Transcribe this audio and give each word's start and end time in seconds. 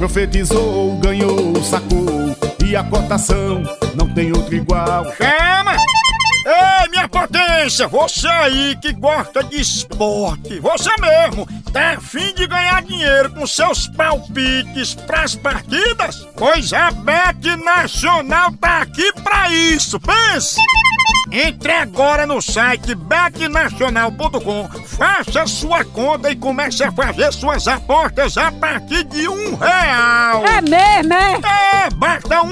Profetizou, 0.00 0.96
ganhou, 0.96 1.62
sacou. 1.62 2.34
E 2.64 2.74
a 2.74 2.82
cotação 2.82 3.62
não 3.94 4.08
tem 4.08 4.32
outro 4.32 4.54
igual. 4.56 5.04
Chama! 5.12 5.79
Potência, 7.60 7.88
você 7.88 8.26
aí 8.26 8.76
que 8.80 8.90
gosta 8.94 9.44
de 9.44 9.60
esporte, 9.60 10.58
você 10.60 10.90
mesmo, 10.98 11.46
tá 11.70 11.90
afim 11.90 12.32
de 12.32 12.46
ganhar 12.46 12.80
dinheiro 12.82 13.30
com 13.34 13.46
seus 13.46 13.86
palpites 13.86 14.94
pras 14.94 15.34
partidas? 15.34 16.26
Pois 16.36 16.72
a 16.72 16.90
Bet 16.90 17.56
Nacional 17.56 18.50
tá 18.52 18.78
aqui 18.78 19.12
pra 19.22 19.50
isso, 19.50 20.00
pense! 20.00 20.58
Entre 21.30 21.70
agora 21.72 22.26
no 22.26 22.40
site 22.40 22.94
betnacional.com, 22.94 24.68
faça 24.86 25.46
sua 25.46 25.84
conta 25.84 26.30
e 26.30 26.36
comece 26.36 26.82
a 26.82 26.90
fazer 26.90 27.32
suas 27.32 27.68
apostas 27.68 28.36
a 28.36 28.50
partir 28.50 29.04
de 29.04 29.28
um 29.28 29.54
real. 29.54 30.44
É 30.46 30.60
mesmo, 30.62 31.12
é? 31.12 31.86
É, 31.86 31.90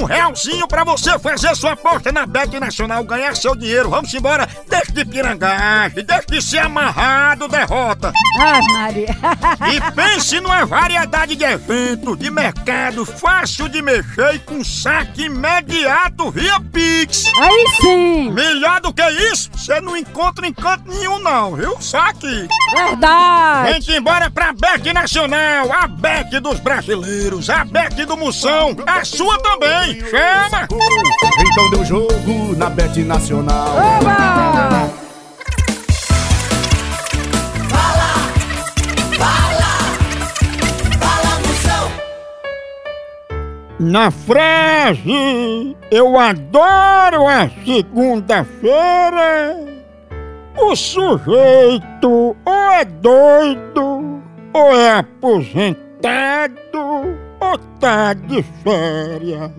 um 0.00 0.04
realzinho 0.04 0.66
pra 0.66 0.82
você 0.82 1.18
fazer 1.18 1.54
sua 1.54 1.72
aposta 1.72 2.10
na 2.10 2.26
Bet 2.26 2.58
Nacional, 2.58 3.04
ganhar 3.04 3.36
seu 3.36 3.54
dinheiro. 3.54 3.90
Vamos 3.90 4.12
embora, 4.14 4.48
deixe 4.68 4.92
de 4.92 5.04
pirangagem, 5.04 6.04
deixe 6.04 6.26
de 6.26 6.42
ser 6.42 6.58
amarrado, 6.58 7.46
derrota. 7.48 8.12
Ai, 8.38 8.62
Maria. 8.62 9.16
E 9.70 9.80
pense 9.92 10.40
numa 10.40 10.64
variedade 10.64 11.36
de 11.36 11.44
eventos, 11.44 12.18
de 12.18 12.30
mercado, 12.30 13.04
fácil 13.04 13.68
de 13.68 13.82
mexer 13.82 14.34
e 14.34 14.38
com 14.38 14.64
saque 14.64 15.24
imediato 15.24 16.30
via 16.30 16.58
Pix. 16.60 17.26
Aí 17.36 17.66
sim. 17.80 18.30
Melhor 18.30 18.80
do 18.80 18.92
que 18.92 19.06
isso, 19.32 19.50
você 19.52 19.80
não 19.80 19.96
encontra 19.96 20.46
em 20.46 20.52
canto 20.52 20.90
nenhum 20.90 21.18
não, 21.18 21.54
viu? 21.54 21.76
Só 21.80 21.98
aqui. 21.98 22.48
Verdade. 22.74 23.72
Vem-te 23.72 23.92
embora 23.92 24.30
pra 24.30 24.52
Bet 24.52 24.92
Nacional, 24.92 25.72
a 25.72 25.86
Bet 25.86 26.40
dos 26.40 26.58
brasileiros, 26.60 27.50
a 27.50 27.64
Bet 27.64 28.04
do 28.04 28.16
Moção, 28.16 28.76
a 28.86 29.04
sua 29.04 29.38
também. 29.42 29.89
Chama! 30.10 30.68
Então 31.40 31.70
deu 31.70 31.84
jogo 31.84 32.56
na 32.56 32.70
Bet 32.70 33.02
Nacional. 33.02 33.76
Oba! 33.76 34.90
Na 43.82 44.10
frase 44.10 45.74
Eu 45.90 46.18
adoro 46.18 47.26
a 47.26 47.48
segunda-feira, 47.64 49.56
o 50.56 50.76
sujeito 50.76 52.36
ou 52.44 52.70
é 52.72 52.84
doido, 52.84 54.22
ou 54.52 54.74
é 54.74 54.98
aposentado, 54.98 56.60
ou 57.50 57.58
tá 57.80 58.12
de 58.12 58.44
férias. 58.62 59.50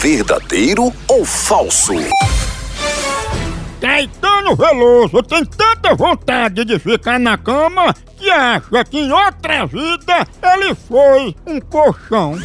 Verdadeiro 0.00 0.92
ou 1.06 1.24
falso? 1.24 1.92
Caetano 3.80 4.56
Veloso 4.56 5.22
tem 5.22 5.44
tanta 5.44 5.94
vontade 5.94 6.64
de 6.64 6.78
ficar 6.78 7.18
na 7.20 7.38
cama 7.38 7.94
que 8.16 8.30
acha 8.30 8.84
que 8.84 8.98
em 8.98 9.12
outra 9.12 9.66
vida 9.66 10.26
ele 10.42 10.74
foi 10.74 11.34
um 11.46 11.60
colchão. 11.60 12.36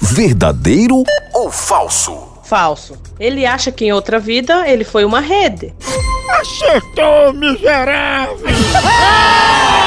Verdadeiro 0.00 1.02
ou 1.34 1.50
falso? 1.50 2.30
Falso. 2.44 2.96
Ele 3.18 3.44
acha 3.46 3.70
que 3.70 3.84
em 3.84 3.92
outra 3.92 4.18
vida 4.18 4.68
ele 4.68 4.84
foi 4.84 5.04
uma 5.04 5.20
rede. 5.20 5.74
Acertou, 6.40 7.32
miserável! 7.32 8.38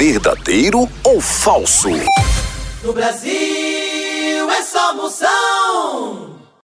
Verdadeiro 0.00 0.88
ou 1.04 1.20
falso? 1.20 1.90
No 2.82 2.90
Brasil 2.90 4.50
é 4.50 4.62
só 4.62 4.94
moção. 4.94 6.29